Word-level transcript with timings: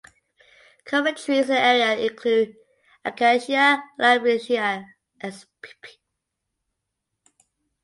Common 0.83 1.13
trees 1.13 1.41
in 1.47 1.53
the 1.53 1.59
area 1.61 1.95
include 1.95 2.55
"Acacia" 3.05 3.83
and 3.99 3.99
"Albizia" 3.99 4.83
spp. 5.23 5.97